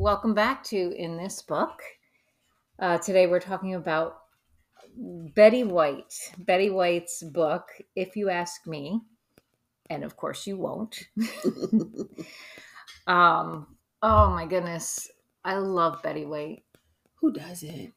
[0.00, 1.82] welcome back to In This Book.
[2.78, 4.20] Uh, today we're talking about
[4.96, 6.14] Betty White.
[6.38, 8.98] Betty White's book, If You Ask Me,
[9.90, 11.06] and of course you won't.
[13.06, 13.66] um,
[14.02, 15.06] oh my goodness.
[15.44, 16.62] I love Betty White.
[17.16, 17.92] Who doesn't?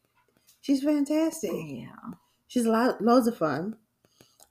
[0.60, 1.52] She's fantastic.
[1.54, 2.16] Yeah.
[2.50, 3.78] She's a lot, loads of fun.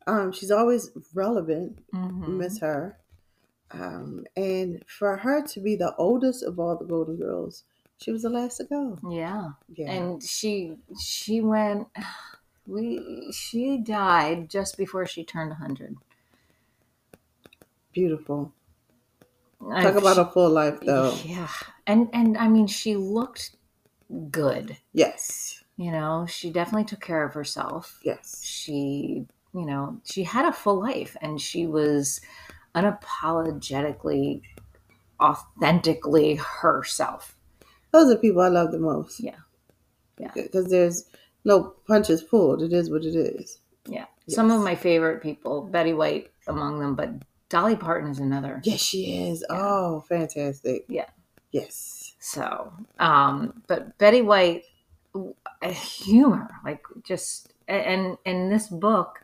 [0.07, 1.83] Um, she's always relevant.
[1.95, 2.29] Mhm.
[2.29, 2.97] Miss her.
[3.73, 7.65] Um, and for her to be the oldest of all the Golden Girls,
[7.99, 8.99] she was the last to go.
[9.09, 9.51] Yeah.
[9.75, 9.91] Yeah.
[9.91, 11.89] And she she went
[12.67, 15.97] we she died just before she turned 100.
[17.93, 18.53] Beautiful.
[19.61, 21.17] Talk about a full life, though.
[21.25, 21.49] Yeah.
[21.87, 23.57] And and I mean she looked
[24.31, 24.77] good.
[24.93, 25.63] Yes.
[25.77, 28.01] You know, she definitely took care of herself.
[28.05, 28.43] Yes.
[28.45, 32.21] She, you know, she had a full life and she was
[32.75, 34.43] unapologetically
[35.21, 37.37] authentically herself.
[37.93, 39.21] Those are people I love the most.
[39.21, 39.37] Yeah.
[40.19, 40.31] Yeah.
[40.35, 41.07] Because there's
[41.45, 42.63] no punches pulled.
[42.63, 43.61] It is what it is.
[43.87, 44.07] Yeah.
[44.29, 47.11] Some of my favorite people, Betty White among them, but
[47.49, 48.61] Dolly Parton is another.
[48.65, 49.45] Yes, she is.
[49.49, 49.57] Yeah.
[49.59, 50.85] Oh, fantastic.
[50.89, 51.07] Yeah.
[51.51, 52.15] Yes.
[52.19, 54.63] So, um, but Betty White,
[55.63, 59.19] humor, like just, and in this book,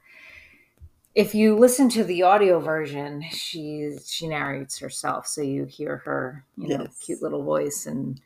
[1.14, 6.44] if you listen to the audio version, she she narrates herself, so you hear her,
[6.56, 6.98] you know, Yes.
[7.00, 8.20] cute little voice and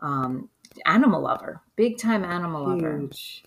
[0.00, 0.48] um,
[0.86, 2.98] animal lover, big time animal lover.
[2.98, 3.44] Huge.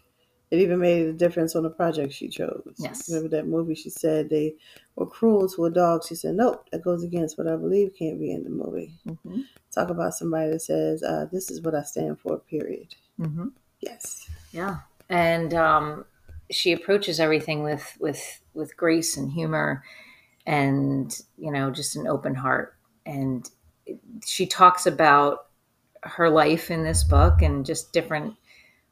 [0.52, 2.76] It even made a difference on the project she chose.
[2.78, 3.10] Yes.
[3.10, 3.74] Remember that movie?
[3.76, 4.56] She said they
[4.96, 6.04] were cruel to a dog.
[6.08, 8.94] She said, nope, that goes against what I believe can't be in the movie.
[9.04, 12.96] hmm Talk about somebody that says, uh, this is what I stand for, period.
[13.18, 13.48] hmm
[13.82, 14.30] Yes.
[14.54, 14.78] Yeah,
[15.10, 16.06] and um,
[16.52, 19.84] she approaches everything with with with grace and humor,
[20.46, 22.76] and you know, just an open heart.
[23.06, 23.50] And
[24.26, 25.48] she talks about
[26.04, 28.36] her life in this book and just different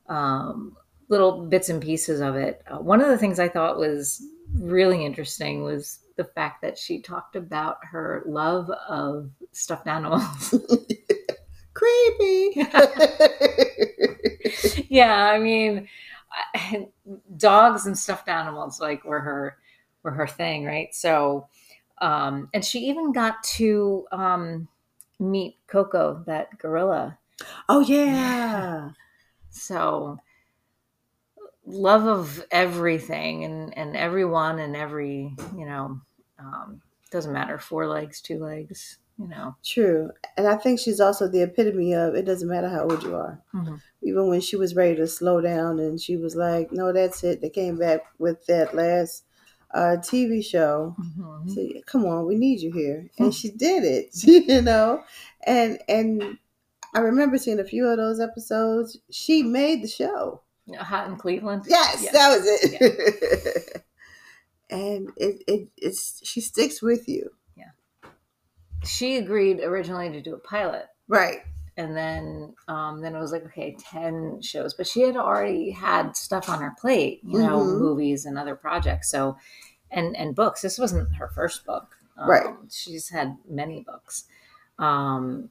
[0.10, 0.76] um,
[1.10, 2.62] little bits and pieces of it.
[2.68, 4.22] Uh, one of the things I thought was
[4.56, 10.54] really interesting was the fact that she talked about her love of stuffed animals.
[11.74, 12.56] Creepy.
[14.90, 15.88] yeah, I mean,
[16.56, 16.88] I-
[17.38, 19.58] dogs and stuffed animals like were her
[20.04, 20.94] were her thing, right?
[20.94, 21.48] So,
[22.02, 24.68] um, and she even got to um,
[25.20, 27.18] meet Koko, that gorilla.
[27.70, 28.90] oh, yeah.
[29.50, 30.18] So,
[31.66, 36.02] love of everything and and everyone and every you know
[36.38, 39.56] um, doesn't matter four legs, two legs, you know.
[39.64, 40.12] True.
[40.38, 43.42] And I think she's also the epitome of it doesn't matter how old you are.
[43.54, 43.82] Mhm.
[44.02, 47.42] Even when she was ready to slow down and she was like, no, that's it.
[47.42, 49.24] They came back with that last
[49.74, 50.96] uh, TV show.
[51.00, 51.50] Mhm.
[51.50, 53.10] So, come on, we need you here.
[53.18, 55.04] And she did it, you know?
[55.46, 56.38] And, and,
[56.96, 59.00] I remember seeing a few of those episodes.
[59.10, 60.42] She made the show.
[60.78, 61.64] Hot in Cleveland.
[61.68, 62.12] Yes, Yeah.
[62.12, 63.84] that was it.
[64.70, 67.32] and it, it it's she sticks with you.
[68.86, 70.88] She agreed originally to do a pilot.
[71.08, 71.40] Right.
[71.76, 76.16] and then um, then it was like okay 10 shows but she had already had
[76.16, 77.80] stuff on her plate you know Mhm.
[77.80, 79.38] movies and other projects so
[79.90, 82.56] and and books this wasn't her first book um, Right.
[82.70, 84.26] she's had many books
[84.78, 85.50] um,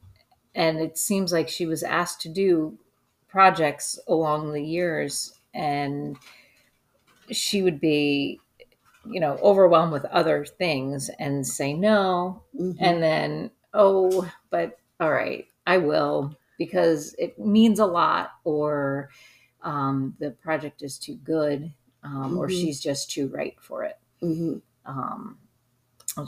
[0.55, 2.77] and it seems like she was asked to do
[3.27, 6.17] projects along the years and
[7.31, 8.39] she would be
[9.05, 12.77] you know overwhelmed with other things and say no Mhm.
[12.79, 19.09] and then oh but all right i will because it means a lot or
[19.61, 21.71] um, the project is too good
[22.03, 22.51] um, or Mhm.
[22.61, 24.61] she's just too right for it Mhm.
[24.85, 25.37] um,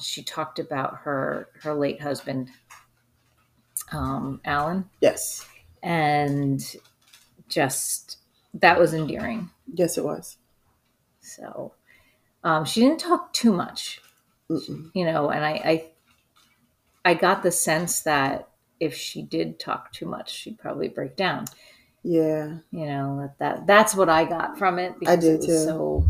[0.01, 2.49] she talked about her her late husband
[3.91, 5.45] um, Allen Yes.
[5.83, 6.61] and
[7.47, 8.17] just
[8.53, 10.37] that was endearing Yes, it was.
[11.21, 11.73] so
[12.45, 14.01] um, she didn't talk too much
[14.49, 14.91] Mm-mm.
[14.93, 18.47] you know and I, I i got the sense that
[18.79, 21.45] if she did talk too much she'd probably break down
[22.03, 22.57] Yeah.
[22.71, 25.57] you know that, that that's what i got from it because did it too.
[25.65, 26.05] so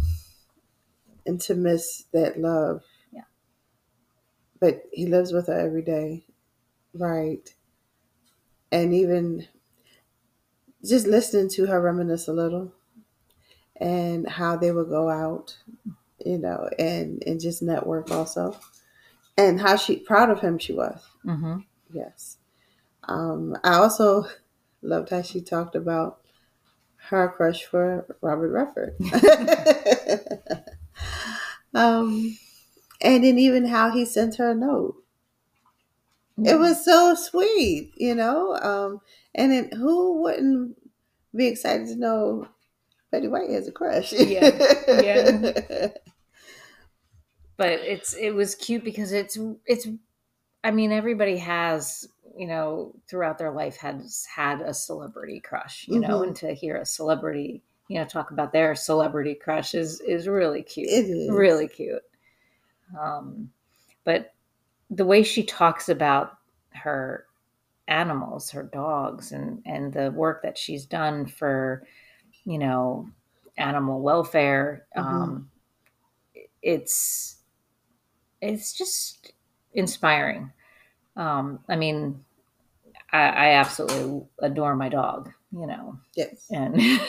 [1.25, 2.83] And to miss that love.
[3.11, 3.23] Yeah.
[4.59, 6.25] But he lives with her every day.
[6.93, 7.49] Right.
[8.71, 9.47] And even
[10.83, 12.73] just listening to her reminisce a little
[13.77, 15.57] and how they would go out,
[16.25, 18.57] you know, and, and just network also.
[19.37, 21.01] And how she proud of him she was.
[21.23, 21.57] hmm
[21.91, 22.37] Yes.
[23.03, 24.25] Um, I also
[24.81, 26.21] loved how she talked about
[27.09, 28.95] her crush for Robert Redford.
[31.73, 32.37] um,
[33.01, 34.95] and then even how he sent her a note.
[36.37, 38.55] it was so sweet, you know.
[38.57, 39.01] Um,
[39.35, 40.77] and then who wouldn't
[41.35, 42.47] be excited to know
[43.11, 44.13] Betty White has a crush?
[44.13, 44.49] Yeah.
[45.01, 45.89] Yeah.
[47.57, 49.87] but it's it was cute because it's it's
[50.63, 52.07] I mean everybody has
[52.37, 56.27] you know throughout their life has had a celebrity crush you know Mhm.
[56.27, 60.63] and to hear a celebrity you know talk about their celebrity crush is is really
[60.63, 61.29] cute It is.
[61.29, 62.01] really cute
[62.99, 63.49] um
[64.03, 64.33] but
[64.91, 66.37] the way she talks about
[66.71, 67.25] her
[67.87, 71.85] animals her dogs and and the work that she's done for
[72.45, 73.07] you know
[73.57, 75.07] animal welfare Mhm.
[75.07, 75.49] um
[76.61, 77.34] it's
[78.45, 79.33] it's just
[79.73, 80.51] inspiring.
[81.15, 82.23] Um i mean
[83.11, 85.97] i i absolutely adore my dog you know.
[86.15, 86.47] Yes.
[86.51, 86.79] and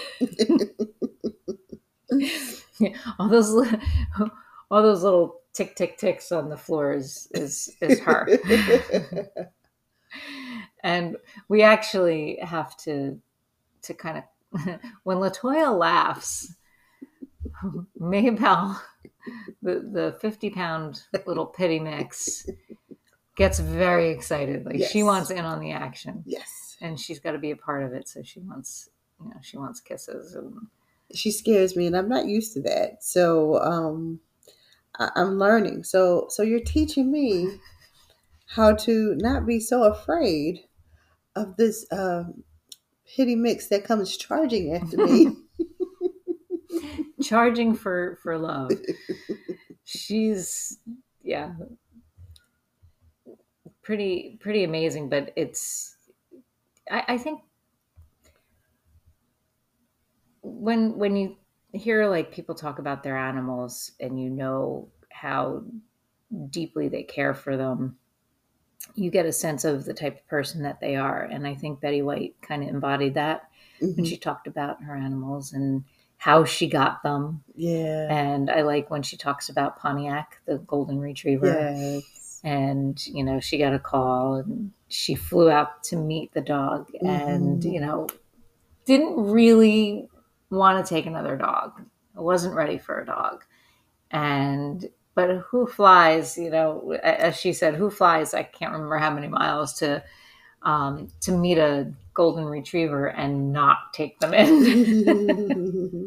[3.19, 3.55] all those
[4.71, 8.29] all those little tick tick ticks on the floor is is is her.
[10.83, 11.17] And
[11.49, 13.21] we actually have to
[13.83, 14.25] to kind of
[15.03, 16.55] when latoya laughs
[18.01, 18.79] maybell
[19.63, 22.49] the the 50 pound little pity mix
[23.37, 26.77] gets very excited like she wants in on the action yes.
[26.81, 28.89] and she's got to be a part of it so she wants
[29.21, 30.55] you know she wants kisses and
[31.15, 33.03] She scares me, and I'm not used to that.
[33.03, 34.21] So um,
[34.99, 35.85] I- I'm learning.
[35.85, 37.61] So so you're teaching me
[38.47, 40.65] how to not be so afraid
[41.35, 42.43] of this um,
[43.07, 45.37] pity mix that comes charging after me.
[47.27, 48.71] charging for for love.
[49.85, 50.79] She's
[51.23, 51.55] yeah.
[53.83, 55.97] Pretty pretty amazing but it's
[56.91, 57.43] i, I think
[60.43, 61.37] when when you
[61.73, 65.65] hear like people talk about their animals and you know how
[66.51, 67.99] deeply they care for them
[68.95, 71.23] you get a sense of the type of person that they are.
[71.23, 73.51] And i think betty white kind of embodied that
[73.95, 74.09] when Mhm.
[74.11, 75.85] she talked about her animals and
[76.19, 78.09] how she got them Yeah.
[78.11, 81.47] and I like when she talks about Pontiac, the golden retriever.
[81.47, 82.41] Yes.
[82.43, 86.91] And, you know, she got a call and she flew out to meet the dog
[87.01, 87.73] and, Mhm.
[87.73, 88.07] you know,
[88.85, 90.09] didn't really
[90.51, 91.83] want to take another dog.
[92.15, 93.45] Wasn't ready for a dog.
[94.11, 99.13] And, but who flies, you know, as she said, who flies, I can't remember how
[99.13, 100.03] many miles to,
[100.63, 104.47] um, to meet a golden retriever and not take them in.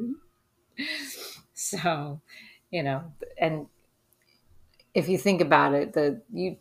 [1.54, 2.22] so
[2.72, 3.04] you know
[3.38, 3.68] and
[4.94, 6.58] if you think about it the you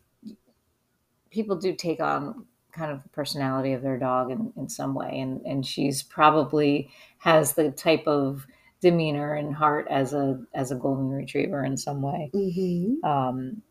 [1.31, 5.19] people do take on kind of the personality of their dog in, in some way.
[5.21, 8.47] And and she's probably has the type of
[8.81, 12.31] demeanor and heart as a as a golden retriever in some way.
[12.35, 13.03] Mhm.
[13.05, 13.63] um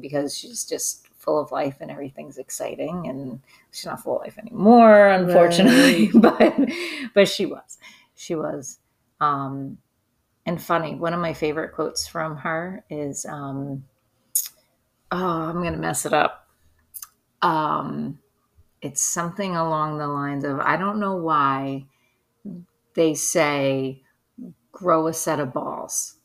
[0.00, 3.40] because she's just full of life and everything's exciting and
[3.70, 6.54] she's not full of life anymore unfortunately but
[7.14, 7.78] but she was
[8.14, 8.78] she was.
[9.20, 9.78] Um
[10.46, 13.84] and funny one of my favorite quotes from her is um
[15.10, 16.48] oh i'm gonna mess it up.
[17.42, 18.18] Um
[18.80, 21.84] it's something along the lines of i don't know why
[22.94, 24.02] they say
[24.72, 26.16] grow a set of balls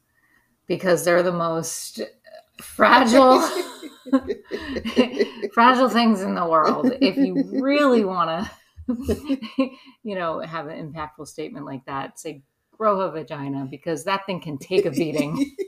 [0.67, 2.01] because they're the most
[2.61, 3.41] fragile
[5.53, 6.91] fragile things in the world.
[7.01, 8.51] If you really want to
[10.03, 12.41] you know have an impactful statement like that say
[12.79, 15.55] grow a vagina because that thing can take a beating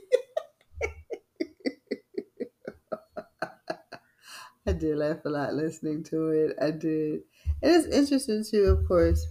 [4.66, 6.56] I did laugh a lot listening to it.
[6.60, 7.22] I did.
[7.62, 9.26] And it's interesting too, of course,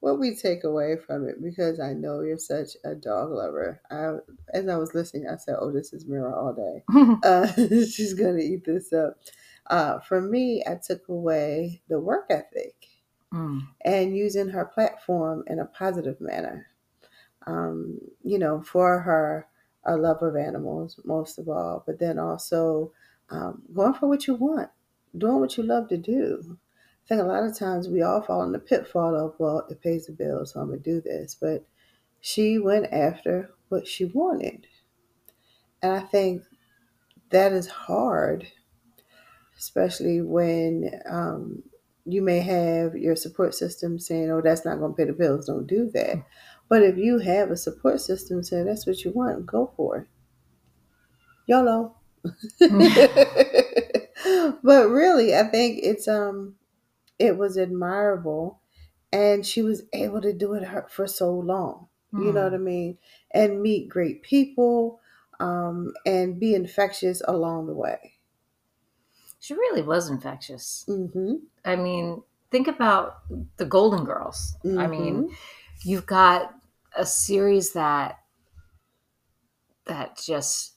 [0.00, 3.80] what we take away from it because I know you're such a dog lover.
[3.90, 4.14] I,
[4.52, 6.84] as I was listening, I said, "Oh, this is Mira all day.
[7.22, 7.46] Uh,
[7.86, 9.18] she's gonna eat this up."
[9.68, 12.74] Uh, for me, I took away the work ethic
[13.32, 16.66] Mm, and using her platform in a positive manner.
[17.46, 19.46] Um, you know, for her,
[19.84, 22.92] a love of animals, most of all, but then also
[23.30, 24.70] um, going for what you want,
[25.16, 26.56] doing what you love to do.
[27.04, 29.82] I think a lot of times we all fall in the pitfall of, well, it
[29.82, 31.34] pays the bills, so I'm going to do this.
[31.34, 31.66] But
[32.20, 34.68] she went after what she wanted.
[35.82, 36.44] And I think
[37.30, 38.46] that is hard,
[39.58, 41.64] especially when um,
[42.04, 45.46] you may have your support system saying, oh, that's not going to pay the bills,
[45.46, 46.24] don't do that.
[46.68, 50.08] But if you have a support system saying that's what you want, go for it.
[51.46, 51.94] YOLO.
[54.62, 56.56] but really, I think it's um
[57.18, 58.60] it was admirable
[59.12, 61.88] and she was able to do it her- for so long.
[62.16, 62.98] You know what I mean?
[63.32, 65.00] And meet great people
[65.40, 68.14] um and be infectious along the way.
[69.38, 70.88] she really was infectious.
[70.88, 71.34] Mm-hmm.
[71.64, 73.22] I mean, think about
[73.56, 74.56] the Golden Girls.
[74.76, 74.86] I Mm-hmm.
[74.86, 75.36] mean,
[75.84, 76.54] you've got
[76.96, 78.18] a series that
[79.86, 80.74] that just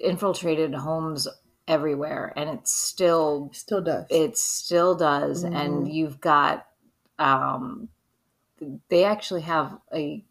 [0.00, 1.26] infiltrated homes
[1.68, 4.04] everywhere and it still still does.
[4.10, 5.92] it still does and Mhm.
[5.92, 6.66] you've got
[7.18, 7.88] um
[8.88, 10.24] they actually have a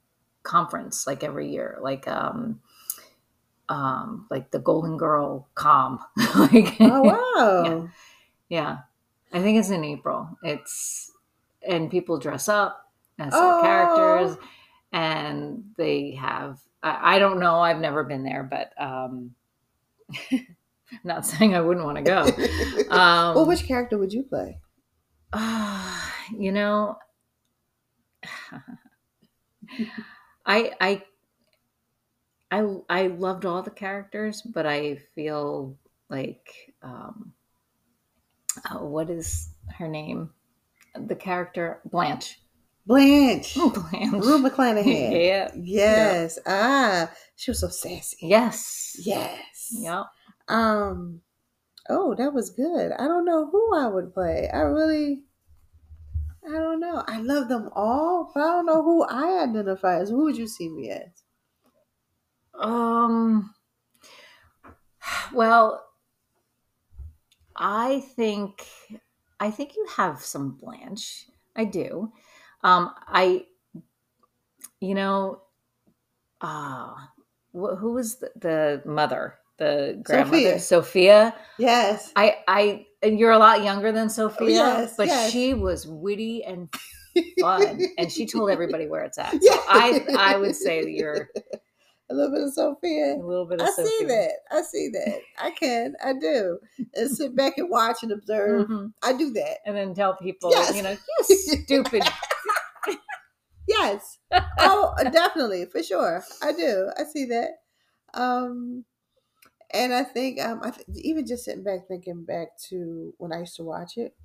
[0.44, 2.62] conference like every year like um
[3.70, 6.00] um like the golden girl com
[6.36, 7.90] like oh wow.
[8.50, 8.80] yeah
[9.32, 11.12] i think it's in april it's
[11.68, 13.58] and people dress up as their Oh.
[13.62, 14.38] characters
[14.92, 19.32] and they have I, I don't know i've never been there but um
[21.04, 22.22] not saying i wouldn't want to go
[22.90, 24.60] um well, which character would you play?
[25.34, 26.98] Ah, you know,
[30.46, 31.04] I I
[32.52, 35.78] I I loved all the characters, but I feel
[36.10, 37.34] like um,
[38.70, 40.32] oh, what is her name?
[40.96, 42.42] The character Blanche.
[42.86, 43.56] Blanche.
[43.56, 44.14] Blanche.
[44.14, 45.12] Rue McClanahan.
[45.24, 45.52] yeah.
[45.56, 46.40] Yes.
[46.46, 48.18] Ah, she was so sassy.
[48.22, 48.96] Yes.
[49.00, 49.70] Yes.
[49.72, 50.06] Yep.
[50.48, 51.22] Um.
[51.90, 52.92] Oh, that was good.
[52.92, 54.50] I don't know who I would play.
[54.52, 55.24] I really.
[56.48, 57.04] I don't know.
[57.08, 60.10] I love them all, but I don't know who I identify as.
[60.10, 61.24] Who would you see me as?
[62.60, 63.54] Um.
[65.34, 65.84] Well,
[67.56, 68.66] I think
[69.40, 71.28] I think you have some Blanche.
[71.56, 72.12] I do.
[72.64, 72.94] Um.
[73.08, 73.46] I.
[74.80, 75.42] You know.
[76.42, 76.94] Uh,
[77.54, 79.36] wh- who was the, the mother?
[79.58, 80.60] The grandmother, Sophia.
[80.60, 81.36] Sophia.
[81.60, 82.12] Yes.
[82.16, 82.38] I.
[82.48, 82.86] I.
[83.04, 85.32] And you're a lot younger than Sophia, yes, but yes.
[85.32, 86.70] she was witty and
[87.40, 89.32] fun, and she told everybody where it's at.
[89.32, 89.58] So Yeah.
[89.68, 90.06] I.
[90.18, 91.30] I would say that you're
[92.12, 93.16] a little bit of Sophia.
[93.16, 94.00] a little bit of Sophia I Sophia.
[94.00, 94.32] see that.
[94.52, 95.20] I see that.
[95.40, 95.96] I can.
[96.04, 96.60] I do.
[96.96, 98.68] And sit back and watch and observe.
[98.68, 98.94] Mhm.
[99.04, 99.58] I do that.
[99.66, 100.76] and then tell people, Yes.
[100.76, 100.96] you know,
[101.30, 102.04] you stupid.
[103.68, 104.18] Yes.
[104.64, 106.24] Oh, definitely, for sure.
[106.42, 106.92] I do.
[106.98, 107.64] I see that.
[108.14, 108.86] Um,
[109.74, 113.40] and I think um, I th- even just sitting back thinking back to when I
[113.40, 114.16] used to watch it,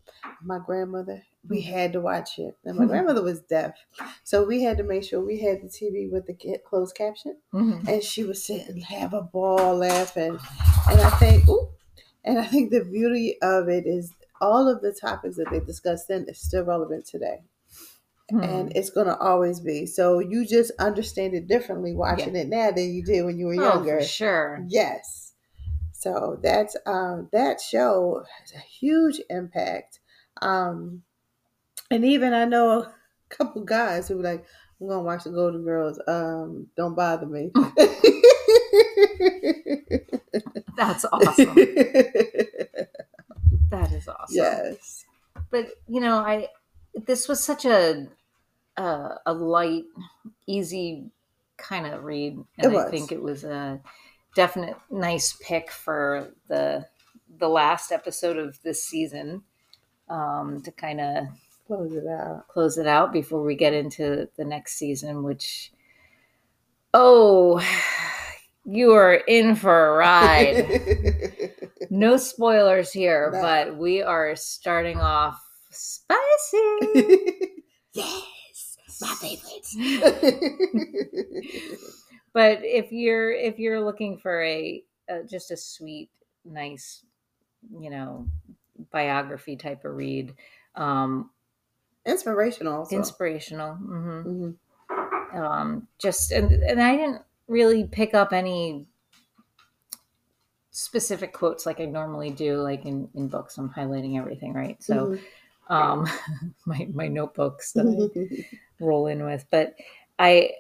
[0.43, 3.77] my grandmother, we had to watch it, and my grandmother was deaf,
[4.25, 7.39] so we had to make sure we had the TV with the ca- closed caption,
[7.55, 7.89] Mhm.
[7.89, 10.39] and she would sit and have a ball laughing,
[10.91, 11.69] and I think, ooh,
[12.25, 16.09] and I think the beauty of it is all of the topics that they discussed
[16.09, 17.43] then is still relevant today
[18.31, 19.87] and it's gonna always be.
[19.87, 23.55] So you just understand it differently watching it now than you did when you were
[23.55, 23.99] Oh, younger.
[24.01, 24.65] for sure.
[24.69, 25.33] Yes.
[25.93, 30.01] So that's um that show has a huge impact.
[30.43, 31.03] Um
[31.91, 32.93] and even I know a
[33.29, 34.45] couple guys who were like,
[34.81, 35.99] I'm gonna watch the Golden Girls.
[36.09, 37.51] Um, don't bother me.
[40.77, 41.57] That's awesome.
[43.69, 44.29] That is awesome.
[44.37, 45.05] yes.
[45.51, 46.49] But you know, I
[47.07, 48.07] this was such a
[48.77, 49.85] a, a light,
[50.47, 51.11] easy
[51.57, 53.81] kind of read, and I think it was a
[54.35, 56.87] definite nice pick for the
[57.39, 59.43] the last episode of this season
[60.09, 61.27] um, to kind of
[61.67, 62.47] Close it out.
[62.49, 65.73] close it out before we get into the next season, which,
[66.95, 67.61] oh,
[68.65, 71.51] you are in for a ride.
[71.91, 73.41] no spoilers here, No.
[73.41, 75.43] but we are starting off
[75.77, 77.63] spicy.
[77.93, 78.79] yes.
[79.01, 79.67] My favorite.
[82.33, 86.09] but if you're if you're looking for a, a just a sweet,
[86.45, 87.03] nice,
[87.79, 88.27] you know,
[88.91, 90.35] biography type of read,
[90.75, 91.31] um,
[92.07, 92.97] Inspirational also.
[92.97, 93.75] inspirational.
[93.75, 94.55] hmm Mhm.
[95.35, 98.87] um, just and, and I didn't really pick up any
[100.71, 103.57] specific quotes like I normally do, like in, in books.
[103.59, 104.81] I'm highlighting everything, right?
[104.83, 105.21] So Mhm.
[105.69, 106.07] Um,
[106.67, 109.75] my my notebooks that I roll in with, but
[110.19, 110.51] I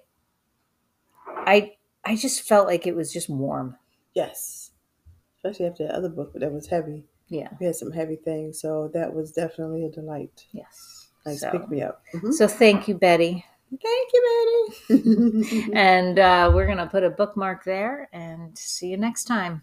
[1.26, 1.72] I
[2.04, 3.76] I just felt like it was just warm.
[4.14, 4.70] yes.
[5.38, 7.04] Especially after the other book that was heavy.
[7.28, 7.48] Yeah.
[7.60, 10.44] We had some heavy things, so that was definitely a delight.
[10.52, 11.08] Yes.
[11.24, 12.02] Nice so, pick me up.
[12.12, 12.32] Mhm.
[12.32, 13.44] so thank you, Betty.
[13.70, 15.70] Thank you, Betty.
[15.74, 19.62] And uh, we're gonna put a bookmark there and see you next time.